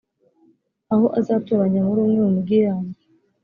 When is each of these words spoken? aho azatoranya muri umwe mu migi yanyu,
aho 0.93 1.05
azatoranya 1.19 1.79
muri 1.87 1.99
umwe 2.03 2.17
mu 2.23 2.29
migi 2.35 2.57
yanyu, 2.65 2.95